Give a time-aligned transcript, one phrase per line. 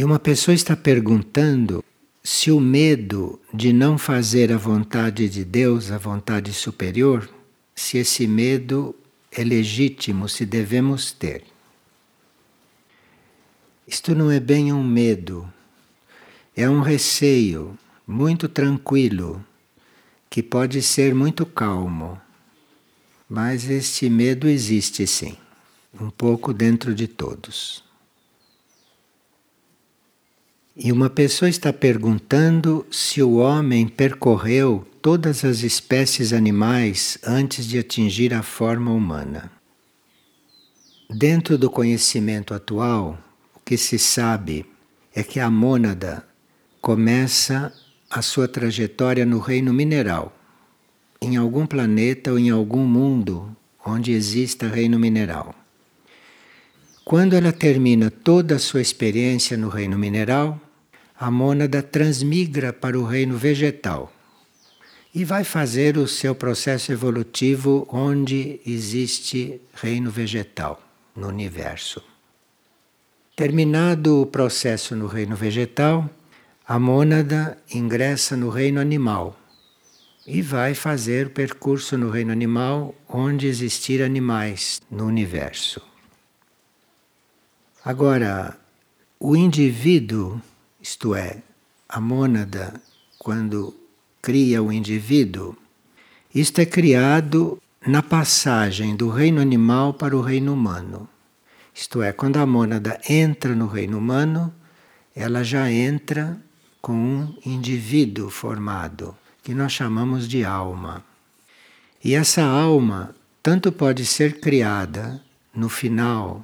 [0.00, 1.84] E uma pessoa está perguntando
[2.24, 7.28] se o medo de não fazer a vontade de Deus, a vontade superior,
[7.74, 8.96] se esse medo
[9.30, 11.44] é legítimo, se devemos ter.
[13.86, 15.46] Isto não é bem um medo,
[16.56, 19.44] é um receio muito tranquilo,
[20.30, 22.18] que pode ser muito calmo.
[23.28, 25.36] Mas este medo existe sim,
[26.00, 27.89] um pouco dentro de todos.
[30.76, 37.78] E uma pessoa está perguntando se o homem percorreu todas as espécies animais antes de
[37.78, 39.50] atingir a forma humana.
[41.08, 43.18] Dentro do conhecimento atual,
[43.54, 44.64] o que se sabe
[45.12, 46.24] é que a mônada
[46.80, 47.72] começa
[48.08, 50.32] a sua trajetória no reino mineral,
[51.20, 55.54] em algum planeta ou em algum mundo onde exista reino mineral.
[57.04, 60.60] Quando ela termina toda a sua experiência no reino mineral,
[61.18, 64.12] a mônada transmigra para o reino vegetal
[65.14, 70.80] e vai fazer o seu processo evolutivo onde existe reino vegetal
[71.16, 72.02] no universo.
[73.34, 76.08] Terminado o processo no reino vegetal,
[76.66, 79.36] a mônada ingressa no reino animal
[80.26, 85.89] e vai fazer o percurso no reino animal onde existir animais no universo.
[87.84, 88.56] Agora,
[89.18, 90.40] o indivíduo
[90.80, 91.42] isto é,
[91.86, 92.80] a mônada,
[93.18, 93.74] quando
[94.22, 95.54] cria o indivíduo,
[96.34, 101.06] isto é criado na passagem do reino animal para o reino humano.
[101.74, 104.52] Isto é, quando a mônada entra no reino humano,
[105.14, 106.40] ela já entra
[106.80, 111.04] com um indivíduo formado, que nós chamamos de alma.
[112.02, 115.22] E essa alma tanto pode ser criada
[115.54, 116.42] no final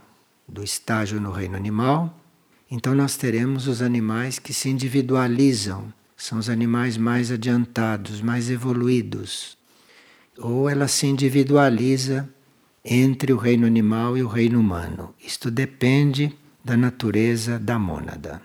[0.49, 2.19] do estágio no reino animal,
[2.71, 9.57] então nós teremos os animais que se individualizam, são os animais mais adiantados, mais evoluídos.
[10.39, 12.29] Ou ela se individualiza
[12.85, 15.15] entre o reino animal e o reino humano.
[15.21, 18.41] Isto depende da natureza da mônada.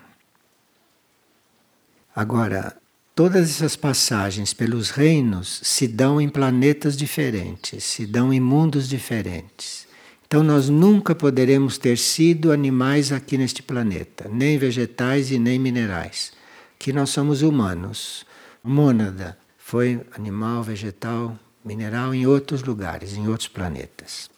[2.14, 2.76] Agora,
[3.14, 9.86] todas essas passagens pelos reinos se dão em planetas diferentes, se dão em mundos diferentes.
[10.32, 16.32] Então nós nunca poderemos ter sido animais aqui neste planeta, nem vegetais e nem minerais,
[16.78, 18.24] que nós somos humanos.
[18.64, 24.30] Mônada foi animal, vegetal, mineral em outros lugares, em outros planetas.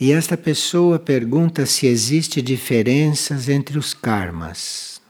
[0.00, 5.02] E esta pessoa pergunta se existe diferenças entre os karmas.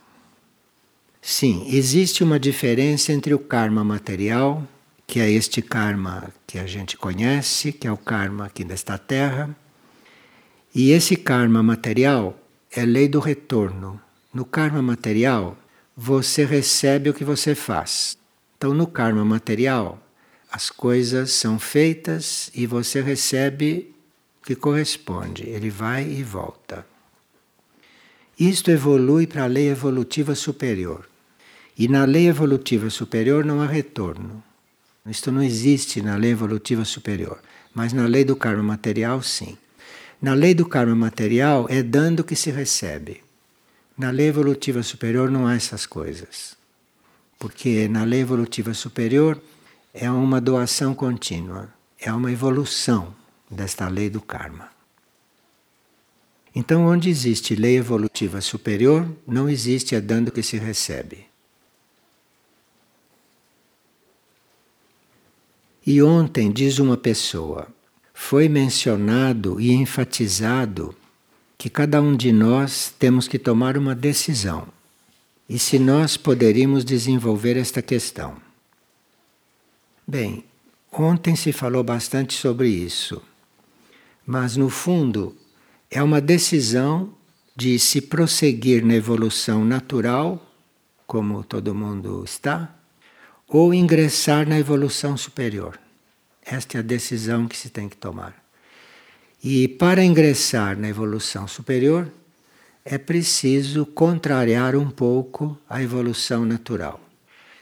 [1.21, 4.67] Sim, existe uma diferença entre o karma material
[5.09, 9.49] que é este karma que a gente conhece, que é o karma aqui desta terra.
[10.73, 12.39] E esse karma material
[12.71, 13.99] é lei do retorno.
[14.31, 15.57] No karma material,
[15.97, 18.19] você recebe o que você faz.
[18.55, 19.99] Então, no karma material,
[20.51, 23.91] as coisas são feitas e você recebe
[24.43, 25.41] o que corresponde.
[25.49, 26.85] Ele vai e volta.
[28.39, 31.09] Isto evolui para a lei evolutiva superior.
[31.75, 34.43] E na lei evolutiva superior não há retorno.
[35.05, 37.39] Isto não existe na lei evolutiva superior,
[37.73, 39.57] mas na lei do karma material, sim.
[40.21, 43.23] Na lei do karma material é dando que se recebe.
[43.97, 46.57] Na lei evolutiva superior não há essas coisas.
[47.37, 49.41] Porque na lei evolutiva superior
[49.93, 53.15] é uma doação contínua, é uma evolução
[53.49, 54.69] desta lei do karma.
[56.53, 61.28] Então, onde existe lei evolutiva superior, não existe a dando que se recebe.
[65.91, 67.67] E ontem, diz uma pessoa,
[68.13, 70.93] foi mencionado e enfatizado
[71.57, 74.67] que cada um de nós temos que tomar uma decisão.
[75.49, 78.35] E se nós poderíamos desenvolver esta questão?
[80.07, 80.43] Bem,
[80.91, 83.19] ontem se falou bastante sobre isso,
[84.23, 85.35] mas no fundo
[85.89, 87.09] é uma decisão
[87.55, 90.39] de se prosseguir na evolução natural,
[91.07, 92.78] como todo mundo está,
[93.49, 95.79] ou ingressar na evolução superior.
[96.45, 98.35] Esta é a decisão que se tem que tomar.
[99.43, 102.11] E para ingressar na evolução superior,
[102.85, 106.99] é preciso contrariar um pouco a evolução natural.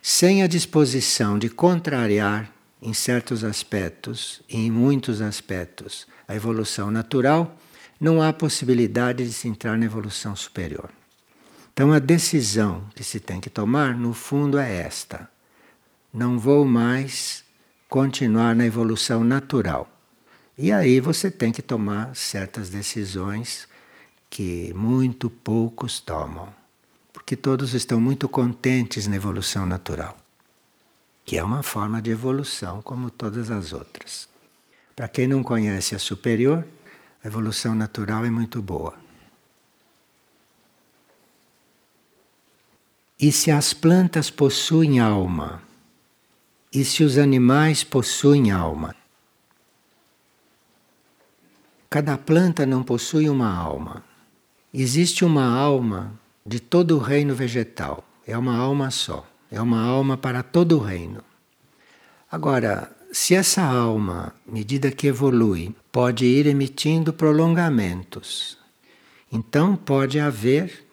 [0.02, 2.52] Sem a disposição de contrariar,
[2.82, 7.58] em certos aspectos e em muitos aspectos, a evolução natural,
[8.00, 10.90] não há possibilidade de se entrar na evolução superior.
[11.74, 15.28] Então, a decisão que se tem que tomar, no fundo, é esta
[16.14, 17.44] não vou mais
[17.90, 19.90] continuar na evolução natural.
[20.58, 23.68] E aí você tem que tomar certas decisões
[24.30, 26.54] que muito poucos tomam,
[27.14, 30.18] porque todos estão muito contentes na evolução natural,
[31.24, 34.28] que é uma forma de evolução como todas as outras.
[34.96, 36.66] Para quem não conhece a superior,
[37.24, 38.96] a evolução natural é muito boa.
[43.20, 45.67] E se as plantas possuem alma?
[46.74, 48.96] E se os animais possuem alma?
[51.90, 54.04] Cada planta não possui uma alma.
[54.74, 58.04] Existe uma alma de todo o reino vegetal.
[58.26, 59.26] É uma alma só.
[59.50, 61.24] É uma alma para todo o reino.
[62.30, 68.58] Agora, se essa alma, à medida que evolui, pode ir emitindo prolongamentos,
[69.32, 70.86] então pode haver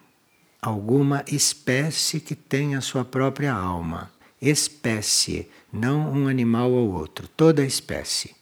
[0.62, 4.12] alguma espécie que tenha sua própria alma.
[4.40, 8.34] Espécie, não um animal ou outro, toda espécie.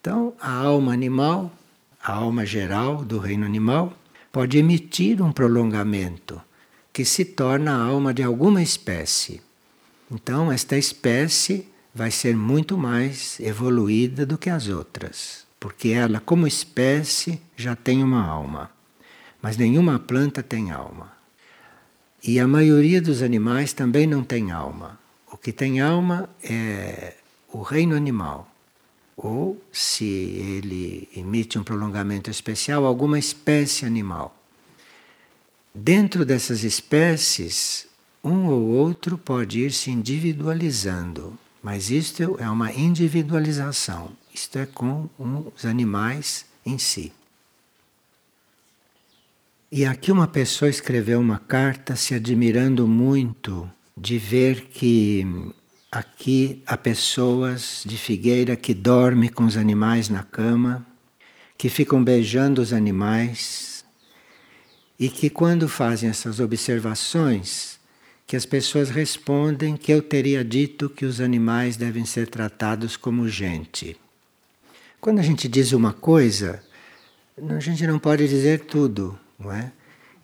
[0.00, 1.52] Então, a alma animal
[2.02, 3.96] a alma geral do reino animal,
[4.32, 6.42] pode emitir um prolongamento
[6.92, 9.40] que se torna a alma de alguma espécie.
[10.10, 16.46] Então, esta espécie vai ser muito mais evoluída do que as outras, porque ela, como
[16.46, 18.70] espécie, já tem uma alma.
[19.40, 21.12] Mas nenhuma planta tem alma.
[22.22, 24.98] E a maioria dos animais também não tem alma.
[25.32, 27.14] O que tem alma é
[27.50, 28.52] o reino animal
[29.16, 34.36] ou, se ele emite um prolongamento especial, alguma espécie animal.
[35.74, 37.86] Dentro dessas espécies,
[38.22, 45.08] um ou outro pode ir se individualizando, mas isto é uma individualização, isto é com
[45.54, 47.12] os animais em si.
[49.70, 55.26] E aqui uma pessoa escreveu uma carta se admirando muito de ver que
[55.94, 60.86] Aqui há pessoas de Figueira que dormem com os animais na cama,
[61.58, 63.84] que ficam beijando os animais
[64.98, 67.78] e que quando fazem essas observações,
[68.26, 73.28] que as pessoas respondem que eu teria dito que os animais devem ser tratados como
[73.28, 73.94] gente.
[74.98, 76.62] Quando a gente diz uma coisa,
[77.36, 79.70] a gente não pode dizer tudo, não é?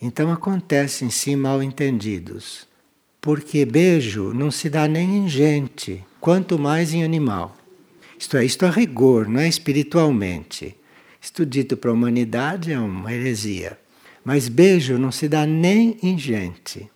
[0.00, 2.66] Então acontecem sim mal entendidos.
[3.20, 7.56] Porque beijo não se dá nem em gente, quanto mais em animal.
[8.18, 10.76] Isto é, isto a rigor, não é espiritualmente.
[11.20, 13.78] Isto dito para a humanidade é uma heresia.
[14.24, 16.90] Mas beijo não se dá nem em gente.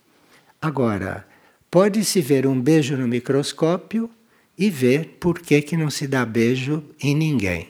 [0.61, 1.27] Agora,
[1.71, 4.11] pode-se ver um beijo no microscópio
[4.57, 7.69] e ver por que, que não se dá beijo em ninguém.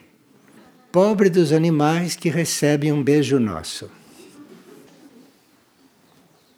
[0.91, 3.91] Pobre dos animais que recebem um beijo nosso.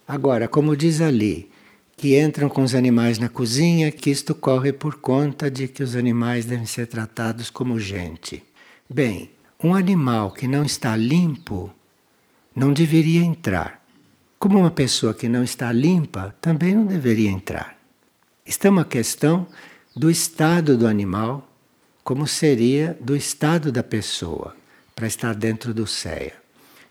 [0.08, 1.50] Agora, como diz ali,
[2.04, 5.96] que entram com os animais na cozinha, que isto corre por conta de que os
[5.96, 8.44] animais devem ser tratados como gente.
[8.86, 11.72] Bem, um animal que não está limpo
[12.54, 13.82] não deveria entrar.
[14.38, 17.74] Como uma pessoa que não está limpa também não deveria entrar.
[18.44, 19.46] Isto é uma questão
[19.96, 21.50] do estado do animal,
[22.02, 24.54] como seria do estado da pessoa,
[24.94, 26.34] para estar dentro do CEA.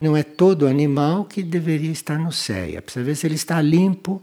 [0.01, 2.81] Não é todo animal que deveria estar no CEA.
[2.81, 4.19] Precisa ver se ele está limpo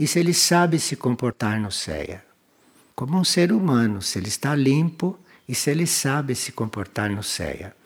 [0.00, 2.24] e se ele sabe se comportar no CEA.
[2.94, 7.22] Como um ser humano, se ele está limpo e se ele sabe se comportar no
[7.22, 7.76] CEA.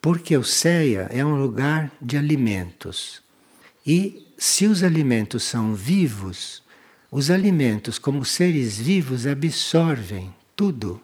[0.00, 3.20] Porque o CEA é um lugar de alimentos.
[3.86, 6.62] E se os alimentos são vivos,
[7.10, 10.98] os alimentos, como seres vivos, absorvem tudo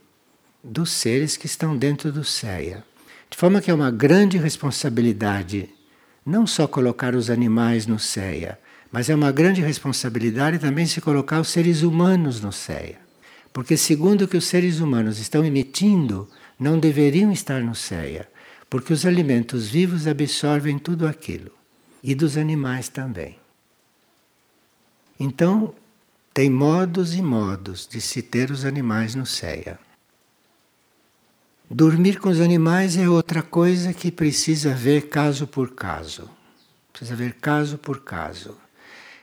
[0.65, 2.83] dos seres que estão dentro do CEA.
[3.29, 5.69] De forma que é uma grande responsabilidade
[6.25, 8.59] não só colocar os animais no CEA,
[8.91, 12.99] mas é uma grande responsabilidade também se colocar os seres humanos no CEA.
[13.53, 16.29] Porque, segundo o que os seres humanos estão emitindo,
[16.59, 18.29] não deveriam estar no CEA.
[18.69, 21.51] Porque os alimentos vivos absorvem tudo aquilo.
[22.03, 23.39] E dos animais também.
[25.19, 25.75] Então,
[26.35, 29.79] tem modos e modos de se ter os animais no CEA.
[31.69, 36.31] Dormir com os animais é outra coisa que precisa ver caso por caso.
[36.93, 38.57] Precisa ver caso por caso.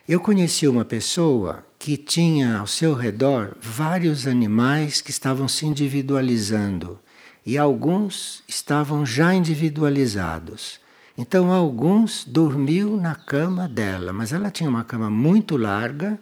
[0.06, 7.00] Eu conheci uma pessoa que tinha ao seu redor vários animais que estavam se individualizando
[7.44, 10.78] e alguns estavam já individualizados.
[11.16, 16.20] Então, alguns dormiu na cama dela, mas ela tinha uma cama muito larga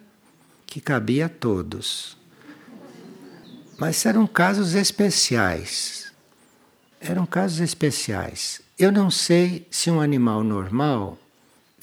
[0.65, 2.17] que cabia a todos.
[3.77, 6.09] Mas eram casos especiais.
[7.01, 8.61] Eram casos especiais.
[8.79, 11.17] Eu não sei se um animal normal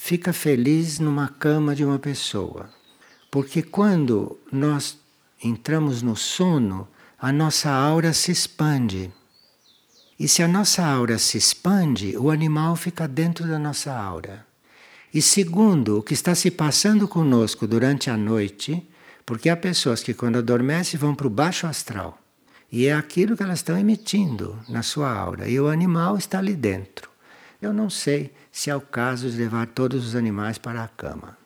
[0.03, 2.67] fica feliz numa cama de uma pessoa.
[3.29, 4.97] Porque quando nós
[5.41, 6.87] entramos no sono,
[7.19, 9.11] a nossa aura se expande.
[10.19, 14.43] E se a nossa aura se expande, o animal fica dentro da nossa aura.
[15.13, 18.83] E segundo, o que está se passando conosco durante a noite,
[19.23, 22.17] porque há pessoas que quando adormecem vão para o baixo astral.
[22.71, 25.47] E é aquilo que elas estão emitindo na sua aura.
[25.47, 27.10] E o animal está ali dentro.
[27.61, 31.37] Eu não sei se é o caso de levar todos os animais para a cama.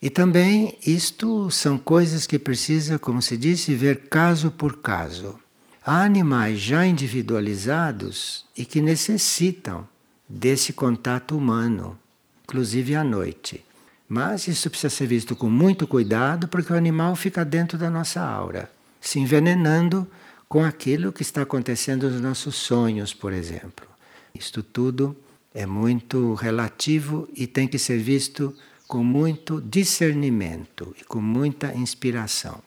[0.00, 5.38] E também isto são coisas que precisa, como se disse, ver caso por caso.
[5.84, 9.88] Há animais já individualizados e que necessitam
[10.28, 11.98] desse contato humano,
[12.44, 13.64] inclusive à noite.
[14.08, 18.20] Mas isso precisa ser visto com muito cuidado, porque o animal fica dentro da nossa
[18.20, 20.06] aura se envenenando
[20.48, 23.86] com aquilo que está acontecendo nos nossos sonhos, por exemplo.
[24.34, 25.16] Isto tudo
[25.54, 28.54] é muito relativo e tem que ser visto
[28.86, 32.62] com muito discernimento e com muita inspiração.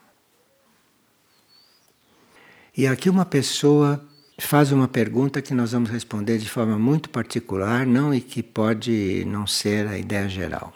[2.78, 4.04] E aqui uma pessoa
[4.40, 9.26] faz uma pergunta que nós vamos responder de forma muito particular, não e que pode
[9.26, 10.74] não ser a ideia geral.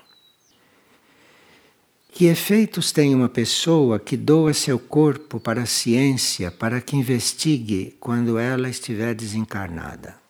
[2.12, 7.96] Que efeitos tem uma pessoa que doa seu corpo para a ciência para que investigue
[8.00, 10.25] quando ela estiver desencarnada?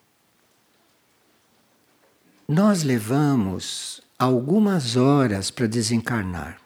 [2.48, 6.60] Nós levamos algumas horas para desencarnar.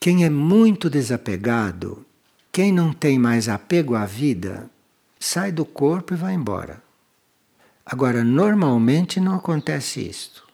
[0.00, 2.04] Quem é muito desapegado,
[2.50, 4.68] quem não tem mais apego à vida,
[5.20, 6.82] sai do corpo e vai embora.
[7.86, 10.44] Agora, normalmente não acontece isto.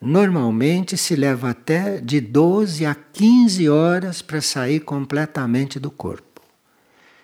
[0.00, 6.42] Normalmente se leva até de 12 a 15 horas para sair completamente do corpo.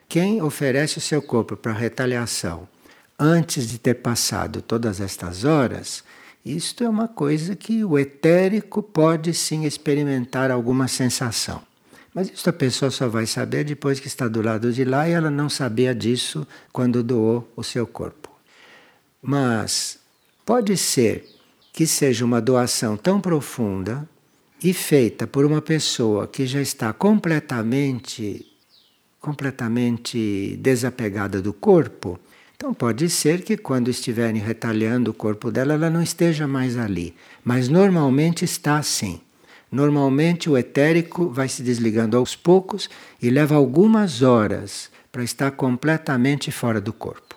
[0.09, 2.68] Quem oferece o seu corpo para retaliação
[3.18, 6.04] antes de ter passado todas estas horas,
[6.57, 11.62] isto é uma coisa que o etérico pode sim experimentar alguma sensação.
[12.14, 15.12] Mas isso a pessoa só vai saber depois que está do lado de lá e
[15.12, 18.31] ela não sabia disso quando doou o seu corpo.
[19.23, 19.99] Mas
[20.45, 21.28] pode ser
[21.73, 24.09] que seja uma doação tão profunda
[24.62, 28.45] e feita por uma pessoa que já está completamente
[29.21, 32.19] completamente desapegada do corpo,
[32.59, 37.15] então pode ser que quando estiverem retalhando o corpo dela, ela não esteja mais ali.
[37.45, 39.21] Mas normalmente está assim.
[39.71, 42.91] Normalmente o etérico vai se desligando aos poucos
[43.23, 47.37] e leva algumas horas para estar completamente fora do corpo.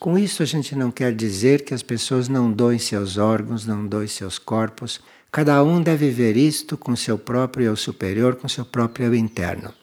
[0.00, 3.86] Com isso, a gente não quer dizer que as pessoas não doem seus órgãos, não
[3.86, 4.98] doem seus corpos.
[5.30, 9.74] Cada um deve ver isto com seu próprio eu superior, com seu próprio eu interno.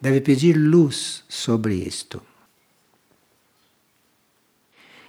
[0.00, 2.20] Deve pedir luz sobre isto.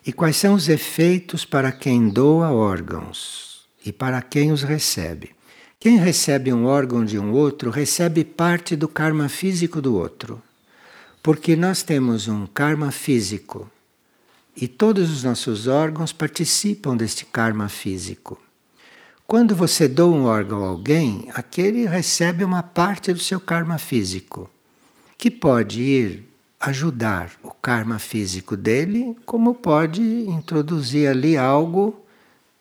[0.07, 5.31] E quais são os efeitos para quem doa órgãos e para quem os recebe?
[5.77, 10.41] Quem recebe um órgão de um outro recebe parte do karma físico do outro.
[11.21, 13.69] Porque nós temos um karma físico
[14.55, 18.41] e todos os nossos órgãos participam deste karma físico.
[19.27, 24.49] Quando você doa um órgão a alguém, aquele recebe uma parte do seu karma físico,
[25.17, 31.99] que pode ir ajudar o karma físico dele, como pode introduzir ali algo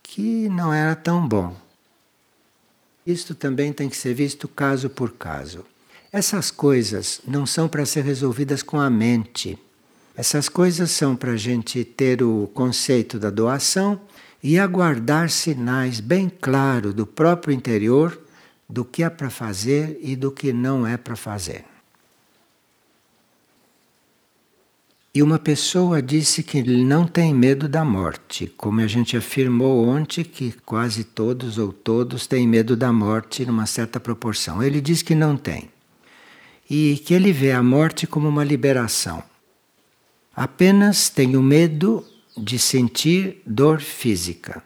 [0.03, 1.57] que não era tão bom.
[3.07, 5.65] Isto também tem que ser visto caso por caso.
[6.13, 9.59] Essas coisas não são para ser resolvidas com a mente.
[10.17, 14.01] Essas coisas são para a gente ter o conceito da doação
[14.43, 18.19] e aguardar sinais bem claros do próprio interior
[18.69, 21.65] do que é para fazer e do que não é para fazer.
[25.17, 30.23] E uma pessoa disse que não tem medo da morte, como a gente afirmou ontem
[30.23, 34.63] que quase todos ou todos têm medo da morte numa certa proporção.
[34.63, 35.71] Ele diz que não tem.
[36.69, 39.23] E que ele vê a morte como uma liberação.
[40.37, 42.05] Apenas tenho medo
[42.37, 44.63] de sentir dor física.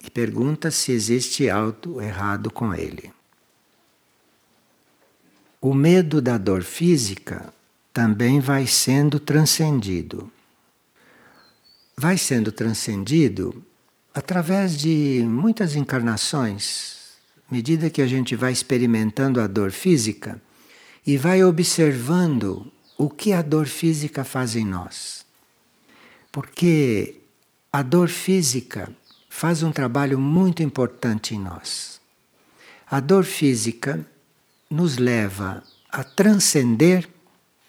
[0.00, 3.10] E pergunta se existe algo errado com ele.
[5.60, 7.52] O medo da dor física
[7.94, 10.28] também vai sendo transcendido.
[11.96, 13.64] Vai sendo transcendido
[14.12, 16.96] através de muitas encarnações,
[17.48, 20.42] à medida que a gente vai experimentando a dor física
[21.06, 25.24] e vai observando o que a dor física faz em nós.
[26.32, 27.20] Porque
[27.72, 28.90] a dor física
[29.28, 32.00] faz um trabalho muito importante em nós.
[32.90, 34.04] A dor física
[34.68, 37.13] nos leva a transcender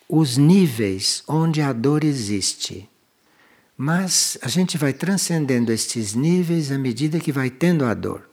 [0.08, 2.90] os níveis onde a dor existe.
[3.78, 8.30] Mas a gente vai transcendendo estes níveis à medida que vai tendo a dor.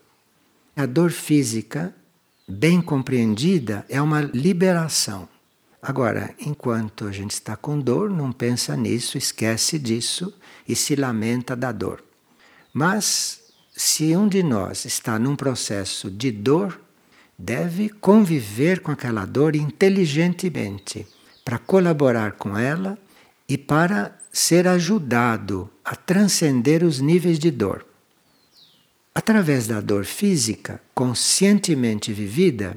[0.75, 1.93] A dor física,
[2.47, 5.27] bem compreendida, é uma liberação.
[5.81, 10.33] Agora, enquanto a gente está com dor, não pensa nisso, esquece disso
[10.67, 12.01] e se lamenta da dor.
[12.73, 13.41] Mas
[13.75, 16.79] se um de nós está num processo de dor,
[17.37, 21.05] deve conviver com aquela dor inteligentemente,
[21.43, 22.97] para colaborar com ela
[23.47, 27.85] e para ser ajudado a transcender os níveis de dor.
[29.13, 32.75] Através da dor física, conscientemente vivida,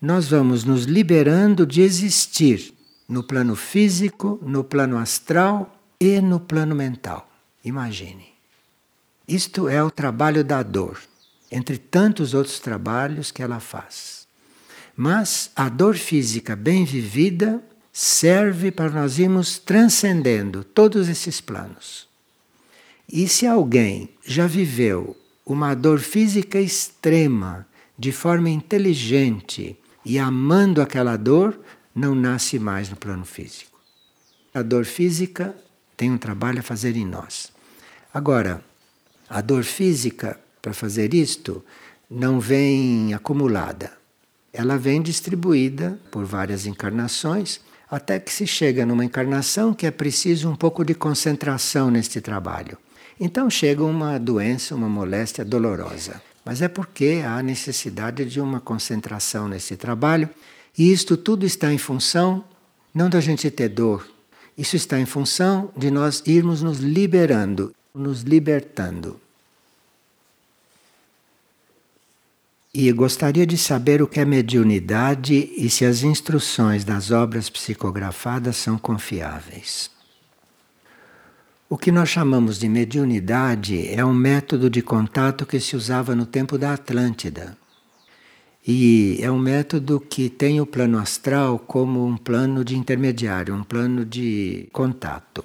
[0.00, 2.74] nós vamos nos liberando de existir
[3.08, 7.28] no plano físico, no plano astral e no plano mental.
[7.64, 8.32] Imagine.
[9.26, 11.00] Isto é o trabalho da dor,
[11.50, 14.26] entre tantos outros trabalhos que ela faz.
[14.96, 17.62] Mas a dor física bem vivida
[17.92, 22.08] serve para nós irmos transcendendo todos esses planos.
[23.06, 27.66] E se alguém já viveu uma dor física extrema,
[27.98, 31.60] de forma inteligente e amando aquela dor,
[31.94, 33.78] não nasce mais no plano físico.
[34.54, 35.54] A dor física
[35.96, 37.52] tem um trabalho a fazer em nós.
[38.12, 38.64] Agora,
[39.28, 41.64] a dor física, para fazer isto,
[42.10, 43.92] não vem acumulada.
[44.52, 47.60] Ela vem distribuída por várias encarnações,
[47.92, 52.78] até que se chega numa encarnação que é preciso um pouco de concentração neste trabalho.
[53.20, 56.22] Então chega uma doença, uma moléstia dolorosa.
[56.42, 60.28] Mas é porque há necessidade de uma concentração nesse trabalho,
[60.76, 62.42] e isto tudo está em função
[62.94, 64.06] não da gente ter dor,
[64.56, 69.20] isso está em função de nós irmos nos liberando, nos libertando.
[72.74, 78.56] E gostaria de saber o que é mediunidade e se as instruções das obras psicografadas
[78.56, 79.90] são confiáveis.
[81.68, 86.24] O que nós chamamos de mediunidade é um método de contato que se usava no
[86.24, 87.58] tempo da Atlântida.
[88.66, 93.62] E é um método que tem o plano astral como um plano de intermediário, um
[93.62, 95.44] plano de contato.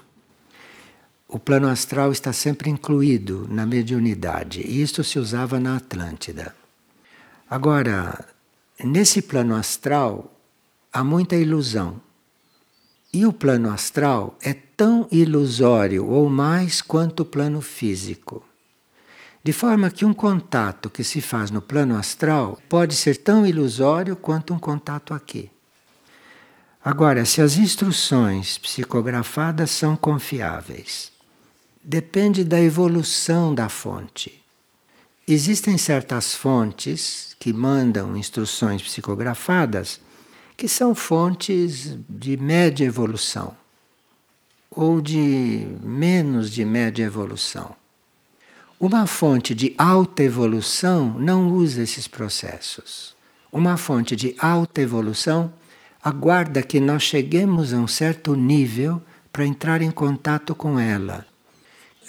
[1.27, 6.55] O plano astral está sempre incluído na mediunidade, e isto se usava na Atlântida.
[7.49, 8.25] Agora,
[8.83, 10.37] nesse plano astral
[10.91, 12.01] há muita ilusão.
[13.13, 18.43] E o plano astral é tão ilusório ou mais quanto o plano físico.
[19.41, 24.17] De forma que um contato que se faz no plano astral pode ser tão ilusório
[24.17, 25.49] quanto um contato aqui.
[26.83, 31.13] Agora, se as instruções psicografadas são confiáveis,
[31.81, 34.43] depende da evolução da fonte.
[35.29, 39.99] Existem certas fontes que mandam instruções psicografadas
[40.55, 43.53] que são fontes de média evolução
[44.71, 47.75] ou de menos de média evolução.
[48.79, 53.13] Uma fonte de alta evolução não usa esses processos.
[53.51, 55.51] Uma fonte de alta evolução
[56.01, 59.01] aguarda que nós cheguemos a um certo nível
[59.33, 61.25] para entrar em contato com ela.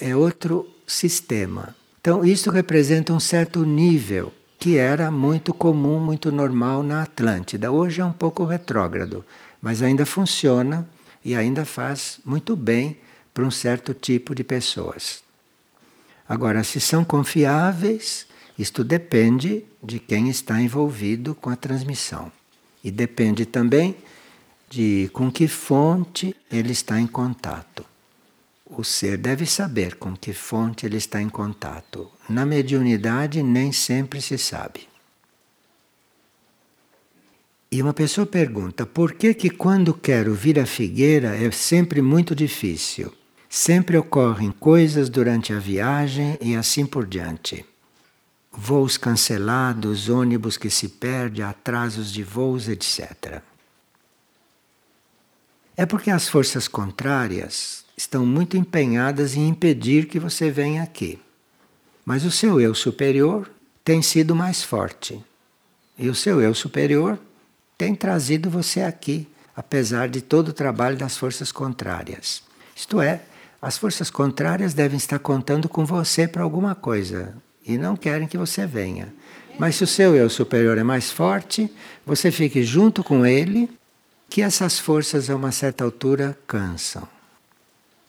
[0.00, 1.74] É outro sistema.
[2.08, 7.70] Então, isso representa um certo nível que era muito comum, muito normal na Atlântida.
[7.70, 9.22] Hoje é um pouco retrógrado,
[9.60, 10.88] mas ainda funciona
[11.22, 12.96] e ainda faz muito bem
[13.34, 15.22] para um certo tipo de pessoas.
[16.26, 18.26] Agora, se são confiáveis,
[18.58, 22.32] isto depende de quem está envolvido com a transmissão.
[22.82, 23.94] E depende também
[24.70, 27.84] de com que fonte ele está em contato.
[28.70, 32.10] O ser deve saber com que fonte ele está em contato.
[32.28, 34.86] Na mediunidade, nem sempre se sabe.
[37.72, 42.34] E uma pessoa pergunta: por que, que quando quero vir à figueira é sempre muito
[42.34, 43.12] difícil?
[43.48, 47.64] Sempre ocorrem coisas durante a viagem e assim por diante.
[48.52, 53.42] Voos cancelados, ônibus que se perde, atrasos de voos, etc.
[55.78, 61.20] É porque as forças contrárias estão muito empenhadas em impedir que você venha aqui.
[62.04, 63.48] Mas o seu eu superior
[63.84, 65.24] tem sido mais forte.
[65.96, 67.16] E o seu eu superior
[67.78, 72.42] tem trazido você aqui, apesar de todo o trabalho das forças contrárias.
[72.74, 73.20] Isto é,
[73.62, 78.36] as forças contrárias devem estar contando com você para alguma coisa e não querem que
[78.36, 79.14] você venha.
[79.56, 81.72] Mas se o seu eu superior é mais forte,
[82.04, 83.70] você fique junto com ele,
[84.28, 87.08] que essas forças a uma certa altura cansam.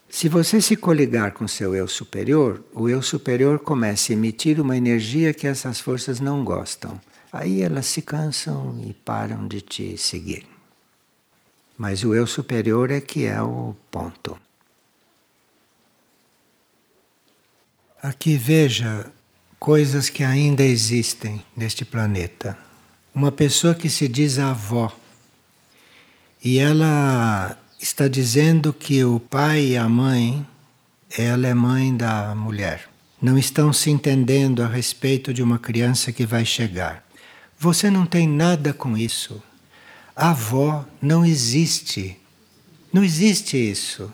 [0.09, 4.75] Se você se coligar com seu eu superior, o eu superior começa a emitir uma
[4.75, 6.99] energia que essas forças não gostam.
[7.31, 10.47] Aí elas se cansam e param de te seguir.
[11.77, 14.37] Mas o eu superior é que é o ponto.
[18.01, 19.05] Aqui veja
[19.59, 22.57] coisas que ainda existem neste planeta.
[23.13, 24.91] Uma pessoa que se diz avó
[26.43, 30.45] e ela está dizendo que o pai e a mãe,
[31.17, 32.87] ela é mãe da mulher.
[33.21, 37.03] não estão se entendendo a respeito de uma criança que vai chegar.
[37.57, 39.43] Você não tem nada com isso.
[40.15, 42.17] A avó não existe.
[42.93, 44.13] Não existe isso.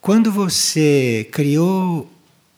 [0.00, 2.08] Quando você criou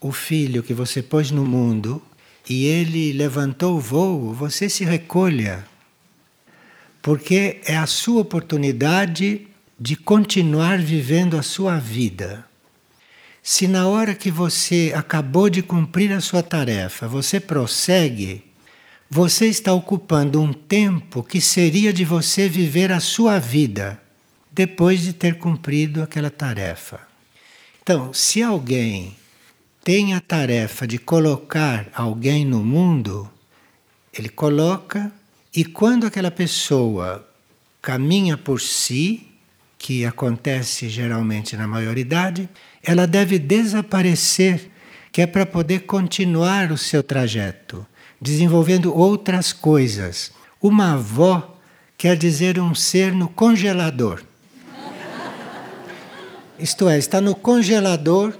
[0.00, 2.02] o filho que você pôs no mundo
[2.48, 5.66] e ele levantou o voo, você se recolha.
[7.02, 12.46] Porque é a sua oportunidade de continuar vivendo a sua vida.
[13.42, 18.44] Se na hora que você acabou de cumprir a sua tarefa, você prossegue,
[19.10, 24.00] você está ocupando um tempo que seria de você viver a sua vida
[24.52, 27.00] depois de ter cumprido aquela tarefa.
[27.82, 29.16] Então, se alguém
[29.82, 33.28] tem a tarefa de colocar alguém no mundo,
[34.16, 35.12] ele coloca,
[35.54, 37.28] e quando aquela pessoa
[37.82, 39.28] caminha por si,
[39.76, 42.48] que acontece geralmente na maioridade,
[42.82, 44.70] ela deve desaparecer,
[45.10, 47.86] que é para poder continuar o seu trajeto,
[48.20, 50.32] desenvolvendo outras coisas.
[50.60, 51.58] Uma avó
[51.98, 54.22] quer dizer um ser no congelador.
[56.58, 58.32] Isto é, está no congelador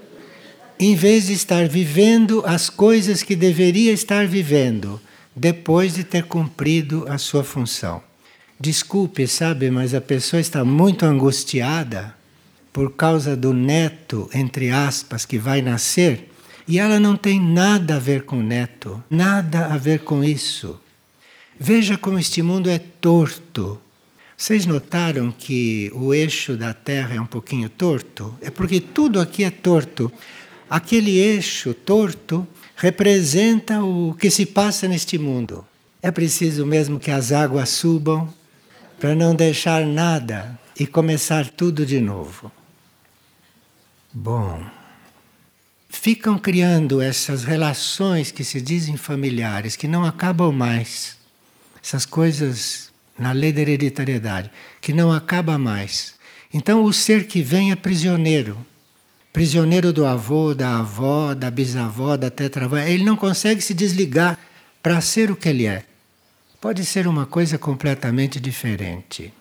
[0.79, 4.99] em vez de estar vivendo as coisas que deveria estar vivendo
[5.35, 8.01] depois de ter cumprido a sua função.
[8.59, 12.15] Desculpe, sabe, mas a pessoa está muito angustiada
[12.71, 16.29] por causa do neto, entre aspas, que vai nascer,
[16.67, 20.79] e ela não tem nada a ver com o neto, nada a ver com isso.
[21.59, 23.79] Veja como este mundo é torto.
[24.35, 28.33] Vocês notaram que o eixo da Terra é um pouquinho torto?
[28.41, 30.11] É porque tudo aqui é torto.
[30.73, 35.63] Aquele eixo torto representa o que se passa neste mundo.
[36.01, 38.27] É preciso mesmo que as águas subam
[38.99, 42.51] para não deixar nada e começar tudo de novo.
[44.11, 44.65] Bom,
[45.89, 51.17] ficam criando essas relações que se dizem familiares, que não acabam mais.
[51.83, 54.49] Essas coisas na lei da hereditariedade,
[54.81, 56.15] que não acaba mais.
[56.51, 58.57] Então o ser que vem é prisioneiro.
[59.33, 62.77] Prisioneiro do avô, da avó, da bisavó, da tetravó.
[62.77, 64.39] Ele não consegue se desligar
[64.81, 65.83] para ser o que ele é
[66.63, 69.33] pode ser uma coisa completamente diferente.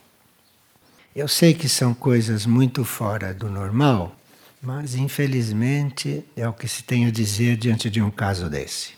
[1.14, 4.16] Eu sei que são coisas muito fora do normal,
[4.61, 8.94] mas infelizmente é o que se tem a dizer diante de um caso desse.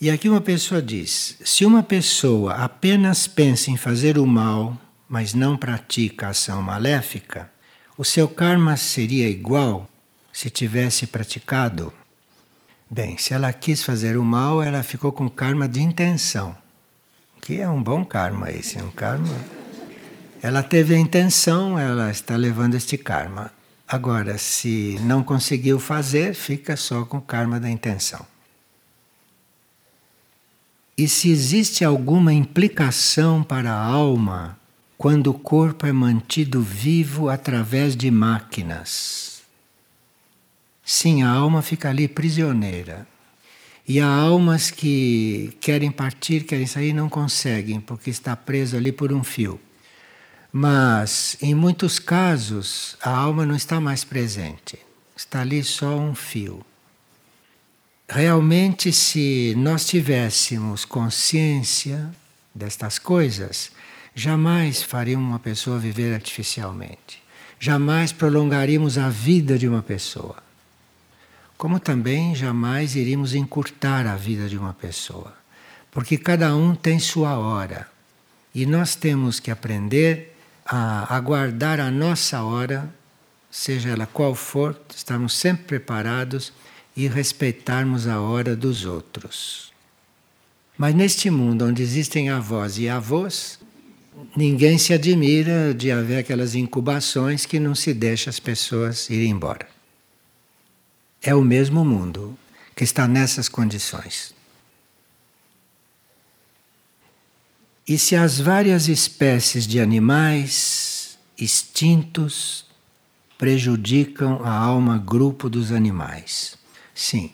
[0.00, 4.76] E aqui uma pessoa diz: se uma pessoa apenas pensa em fazer o mal,
[5.08, 7.48] mas não pratica ação maléfica,
[7.98, 9.86] o seu karma seria igual
[10.32, 11.92] se tivesse praticado
[12.90, 16.56] Bem, se ela quis fazer o mal, ela ficou com karma de intenção,
[17.38, 19.28] que é um bom karma esse, um karma.
[20.40, 23.52] Ela teve a intenção, ela está levando este karma.
[23.86, 28.24] Agora, se não conseguiu fazer, fica só com o karma da intenção.
[30.96, 34.57] E se existe alguma implicação para a alma
[34.98, 39.42] quando o corpo é mantido vivo através de máquinas?
[40.84, 43.06] Sim, a alma fica ali prisioneira.
[43.86, 49.12] E há almas que querem partir, querem sair, não conseguem, porque está preso ali por
[49.12, 49.60] um fio.
[50.52, 54.78] Mas, em muitos casos, a alma não está mais presente.
[55.16, 56.66] Está ali só um fio.
[58.08, 62.10] Realmente, se nós tivéssemos consciência
[62.54, 63.70] destas coisas,
[64.18, 67.22] jamais faríamos uma pessoa viver artificialmente.
[67.60, 70.48] Jamais prolongaríamos a vida de uma pessoa
[71.58, 75.34] como também jamais iríamos encurtar a vida de uma pessoa,
[75.90, 77.88] porque cada um tem sua hora
[78.54, 82.88] e nós temos que aprender a aguardar a nossa hora,
[83.50, 86.52] seja ela qual for, estarmos sempre preparados
[86.96, 89.72] e respeitarmos a hora dos outros.
[90.76, 93.57] Mas neste mundo onde existem avós e avós,
[94.36, 99.78] ninguém se admira de haver aquelas incubações que não se deixa as pessoas ir embora
[101.22, 102.38] é o mesmo mundo
[102.74, 104.34] que está nessas condições.
[107.86, 112.66] E se as várias espécies de animais extintos
[113.36, 116.56] prejudicam a alma grupo dos animais?
[116.94, 117.32] Sim.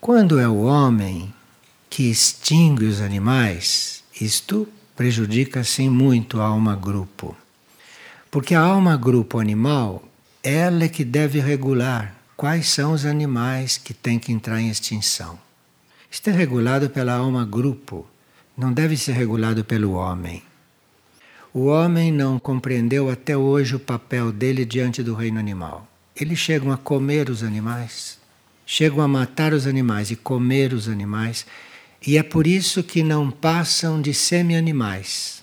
[0.00, 1.32] Quando é o homem
[1.90, 4.66] que extingue os animais, isto
[5.00, 7.34] prejudica sim muito a alma grupo.
[8.30, 10.04] Porque a alma grupo animal,
[10.42, 15.38] ela é que deve regular quais são os animais que têm que entrar em extinção.
[16.10, 18.06] Isto é regulado pela alma grupo,
[18.54, 20.42] não deve ser regulado pelo homem.
[21.54, 25.88] O homem não compreendeu até hoje o papel dele diante do reino animal.
[26.14, 28.18] eles chegam a comer os animais,
[28.66, 31.46] chegam a matar os animais e comer os animais,
[32.06, 35.42] e é por isso que não passam de semi-animais,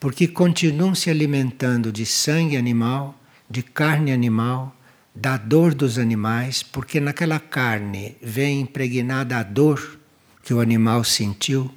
[0.00, 3.18] porque continuam se alimentando de sangue animal,
[3.48, 4.74] de carne animal,
[5.14, 9.98] da dor dos animais, porque naquela carne vem impregnada a dor
[10.42, 11.70] que o animal sentiu.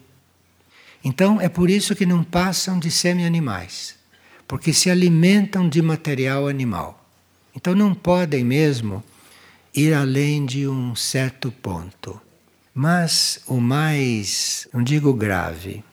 [1.04, 3.96] Então é por isso que não passam de semi-animais,
[4.48, 7.04] porque se alimentam de material animal.
[7.54, 9.04] Então não podem mesmo
[9.76, 12.22] ir além de um certo ponto.
[12.74, 15.84] Mas o mais, não digo grave,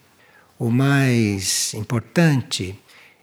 [0.58, 2.78] o mais importante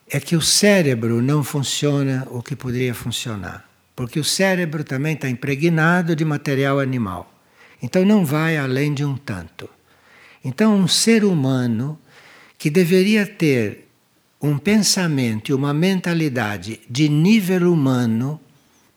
[0.09, 3.67] é que o cérebro não funciona o que poderia funcionar.
[3.95, 7.31] Porque o cérebro também está impregnado de material animal.
[7.81, 9.69] Então não vai além de um tanto.
[10.43, 11.97] Então, um ser humano
[12.57, 13.87] que deveria ter
[14.39, 18.39] um pensamento e uma mentalidade de nível humano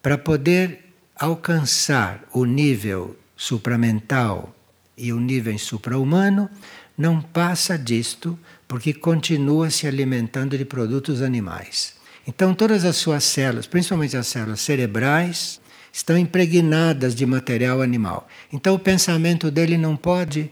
[0.01, 4.53] para poder alcançar o nível supramental
[4.97, 6.49] e o nível supra-humano,
[6.97, 11.95] não passa disto porque continua se alimentando de produtos animais.
[12.27, 18.27] Então, todas as suas células, principalmente as células cerebrais, estão impregnadas de material animal.
[18.51, 20.51] Então, o pensamento dele não pode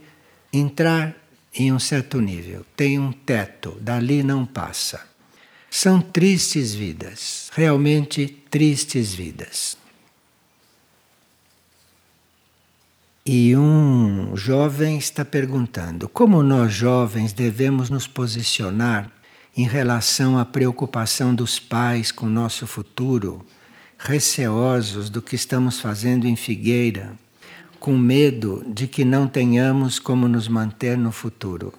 [0.50, 1.14] entrar
[1.54, 5.06] em um certo nível, tem um teto, dali não passa.
[5.70, 9.76] São tristes vidas, realmente tristes vidas.
[13.30, 19.12] E um jovem está perguntando: como nós jovens devemos nos posicionar
[19.54, 23.44] em relação à preocupação dos pais com o nosso futuro,
[23.98, 27.12] receosos do que estamos fazendo em Figueira,
[27.78, 31.74] com medo de que não tenhamos como nos manter no futuro?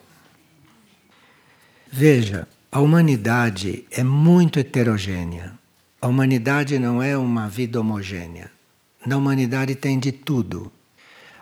[1.91, 5.53] Veja, a humanidade é muito heterogênea.
[5.99, 8.51] A humanidade não é uma vida homogênea.
[9.03, 10.71] Na humanidade tem de tudo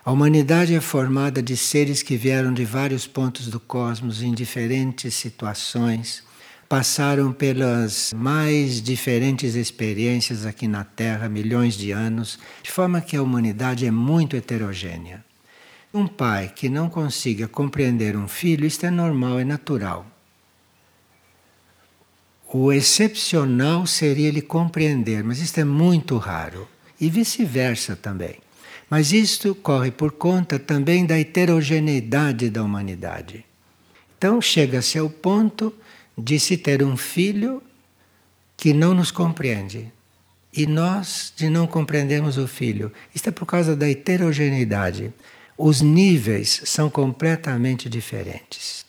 [0.08, 5.13] a humanidade é formada de seres que vieram de vários pontos do cosmos em diferentes
[5.13, 6.24] situações,
[6.70, 13.22] passaram pelas mais diferentes experiências aqui na Terra, milhões de anos, de forma que a
[13.22, 15.26] humanidade é muito heterogênea.
[15.93, 20.06] Um pai que não consiga compreender um filho, isto é normal, é natural.
[22.48, 26.65] O excepcional seria ele compreender, mas isto é muito raro.
[26.98, 28.47] E vice-versa também.
[28.89, 33.45] Mas isto corre por conta também da heterogeneidade da humanidade.
[34.17, 35.73] Então chega-se ao ponto
[36.17, 37.62] de se ter um filho
[38.56, 39.91] que não nos compreende.
[40.52, 42.91] E nós de não compreendermos o filho.
[43.13, 45.13] Isto é por causa da heterogeneidade.
[45.58, 48.86] Os níveis são completamente diferentes.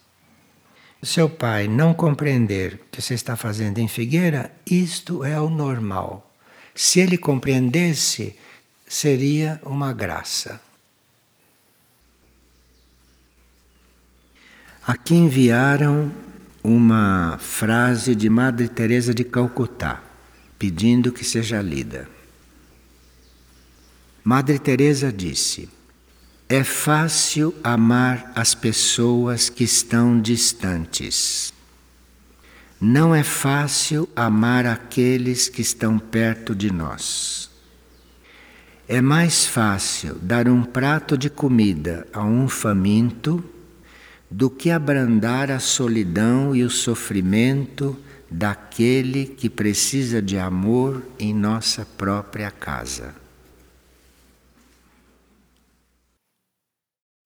[1.03, 6.29] Seu pai não compreender o que você está fazendo em Figueira, isto é o normal.
[6.75, 8.35] Se ele compreendesse,
[8.89, 10.61] seria uma graça.
[14.87, 16.11] Aqui enviaram
[16.65, 20.03] uma frase de Madre Teresa de Calcutá,
[20.59, 22.09] pedindo que seja lida.
[24.25, 25.69] Madre Teresa disse:
[26.49, 31.53] É fácil amar as pessoas que estão distantes.
[32.81, 37.48] Não é fácil amar aqueles que estão perto de nós.
[38.91, 43.45] É mais fácil dar um prato de comida a um faminto
[44.31, 47.95] do que abrandar a solidão e o sofrimento
[48.31, 53.15] daquele que precisa de amor em nossa própria casa.